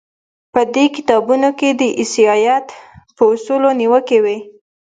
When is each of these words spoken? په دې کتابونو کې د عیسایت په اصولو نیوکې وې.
په 0.53 0.61
دې 0.73 0.85
کتابونو 0.95 1.49
کې 1.59 1.69
د 1.79 1.81
عیسایت 1.99 2.67
په 3.15 3.23
اصولو 3.33 3.69
نیوکې 3.79 4.19
وې. 4.23 4.37